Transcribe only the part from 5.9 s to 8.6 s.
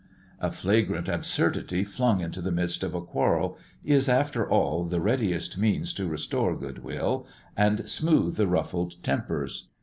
to restore good will and smooth the